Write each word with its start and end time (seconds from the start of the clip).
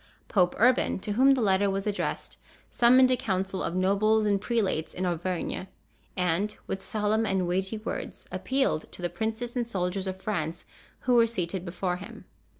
Pope 0.27 0.55
Urban, 0.57 0.97
to 1.01 1.11
whom 1.11 1.35
the 1.35 1.43
letter 1.43 1.69
was 1.69 1.85
addressed, 1.85 2.39
summoned 2.71 3.11
a 3.11 3.15
council 3.15 3.61
of 3.61 3.75
nobles 3.75 4.25
and 4.25 4.41
prelates 4.41 4.95
in 4.95 5.05
Auvergne 5.05 5.67
and, 6.17 6.57
with 6.65 6.81
solemn 6.81 7.27
and 7.27 7.47
weighty 7.47 7.77
words, 7.77 8.25
appealed 8.31 8.91
to 8.93 9.03
the 9.03 9.09
princes 9.11 9.55
and 9.55 9.67
soldiers 9.67 10.07
of 10.07 10.19
France 10.19 10.65
who 11.01 11.13
were 11.13 11.27
seated 11.27 11.63
before 11.63 11.97
him. 11.97 12.25